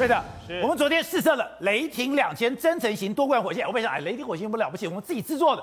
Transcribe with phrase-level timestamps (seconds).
[0.00, 0.24] 对的，
[0.62, 5.62] 我们昨天试射了雷霆两千增程型多管火箭，我本想，哎，雷霆火箭不了不起，我们自己制作的，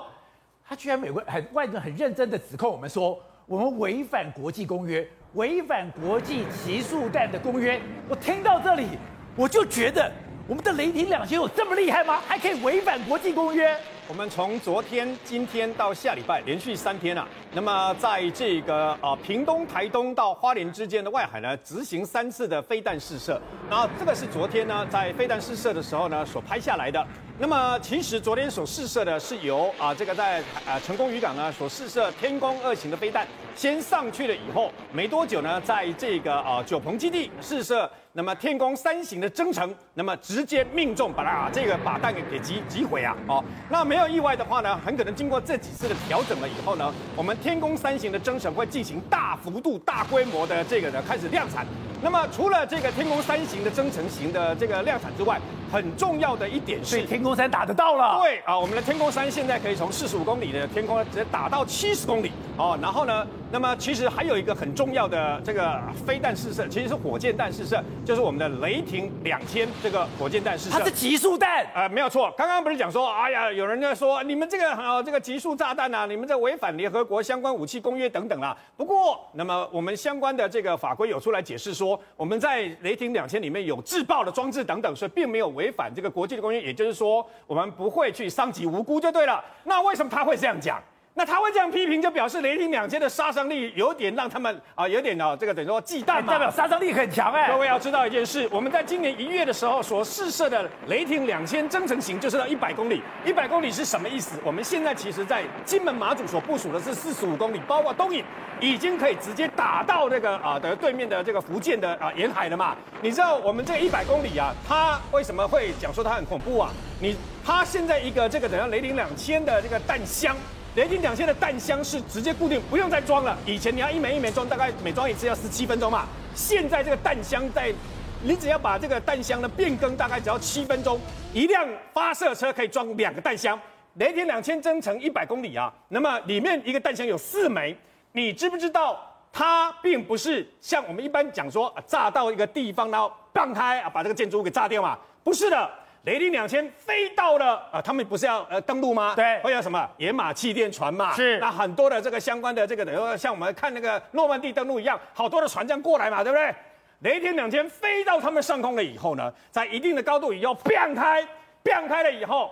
[0.64, 5.04] 他居然美国很外人很认真的指控我们说，我们违反国际公约，
[5.34, 7.80] 违反国际集速弹的公约。
[8.08, 8.86] 我听到这里，
[9.34, 10.08] 我就觉得
[10.46, 12.22] 我们的雷霆两千有这么厉害吗？
[12.28, 13.76] 还可以违反国际公约？
[14.08, 23.38] 我们从昨天、今天到下礼拜连续三天啊，那么在这个啊屏东、台东到花莲之间的外海呢，执行三次的飞弹试射。
[23.68, 27.06] 然后这个是昨天呢，在飞弹试射的时候呢所拍下来的。
[27.40, 33.24] 那么其实昨天所试射的是由啊这个在啊成功渔港呢所试射天宫二型的飞弹，
[33.54, 37.88] 先上去了以后，没多久呢，在这个啊九鹏基地试射。
[38.14, 43.16] 那么天宫三型的征程，那么直接命中，把它这个把弹给给击击毁啊！
[43.28, 51.64] 哦，那没有意外的话呢，很可能经过这几次的调整了以后呢，我们天宫三型的征程会进行大幅度、大规模的这个呢开始量产。
[52.02, 58.18] 那么除了这个天宫三型的增程型的这个量产之外，很重要的一点是，天空山打得到了。
[58.22, 62.78] 对啊，我们的天空山现在可以从四十五公里的天空直接打到七十公里哦。
[62.82, 67.82] 然后呢，那么其实还有一个很重要的这个飞弹试射，其实是火箭弹试射。
[68.04, 72.30] 就是我们的雷霆两千这个火箭弹试射，它是极速弹，呃，没有错。
[72.36, 78.56] 刚刚不是讲说，哎呀，有人在说你们这个呃这个极速炸弹啊，你们这违反联合国相关武器公约等等啦。
[78.76, 86.60] 不过，那么我们相关的这个法规有出来解释说，我们在雷霆两千里面有自爆的装置等等，所以并没有违反这个国际的公约。
[86.60, 89.44] 也就是说，我们不会去伤及无辜就对了。
[89.64, 90.82] 那为什么他会这样讲？
[91.18, 96.34] 那他会这样批评，就表示雷霆两千的杀伤力有点让他们啊，有点啊，这个等于说忌惮嘛。
[96.34, 97.48] 代表杀伤力很强哎。
[97.50, 103.02] 各位要知道一件事，我们在今年一月的时候所试射的雷霆两千增程型，就是到一百公里。
[103.24, 104.38] 一百公里是什么意思？
[104.44, 108.24] 我们现在其实在金门马祖所部署的是四十五公里，包括东引，
[108.60, 112.76] 已经可以直接打到那个啊的对面的这个福建的啊沿海了嘛。
[113.02, 116.70] 你知道我们这一百公里啊，它为什么会讲说它很恐怖啊？
[117.00, 120.36] 你它现在一个这个等于雷霆两千的这个弹箱。
[120.78, 123.36] 雷霆两千的弹箱是直接固定，不用再装了。
[123.44, 126.06] 以前你要一枚一枚装，大概每装一次要十七分钟嘛。
[126.36, 127.74] 现在这个弹箱在，
[128.22, 131.00] 你只要把这个弹箱呢变更，大概只要七分钟。
[131.34, 133.60] 一辆发射车可以装两个弹箱。
[133.94, 137.76] 雷霆两千增程一百公里啊，那么里面一个弹箱有四枚。
[138.12, 144.96] 你知不知道它并不是像我们一般讲说炸到一个地方，然后爆开啊把这个建筑物给炸掉嘛？
[145.24, 145.68] 不是的。
[146.04, 149.14] 雷霆两千飞到了啊、呃，他们不是要呃登陆吗？
[149.14, 151.14] 对，会有什么野马气垫船嘛？
[151.14, 156.54] 是，那很多的这个相关的这个等于像我们看那个诺曼底登陆一样，好多的船这样过来嘛，对不对？
[157.00, 161.26] 雷霆两千飞到他们上空了以后呢，在一定的高度以后，变开，
[161.62, 162.50] 变开了以后。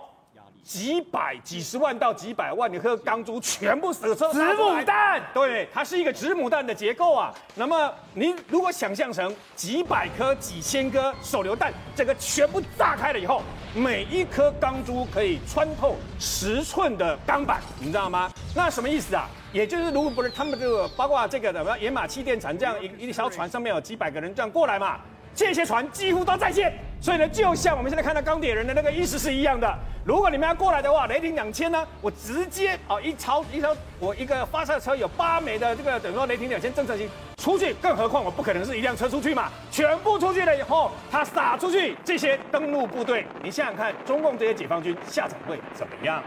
[0.67, 7.33] 几百、几十万到几百万颗钢珠全部射出，子母弹，对，它是一个子母弹的结构啊。
[7.55, 13.41] 那么你如果想象成几百颗、几千颗手榴弹，整个全部炸开了以后，
[13.73, 18.29] 每一颗钢珠可以穿透十寸的钢板，你知道吗？
[18.53, 19.25] 那什么意思啊？
[19.53, 24.99] 也就是如果不是他们这个，包括这个什么野马气垫船这样一一条船上面有几百个人这样过来嘛。
[25.37, 29.71] 这些船几乎都在线，所以呢，就像我们现在看到钢铁人的那个意思是一样的。
[30.03, 46.23] 如果你们要过来的话，雷霆两千呢，我直接啊一超一超，我一个发射车有八枚的这个等于说雷霆两千增程型出去，更何况我不可能是一辆车出去嘛，全部出去了以后，它撒出去这些登陆部队，你想想看，中共这些解放军下场会怎么样？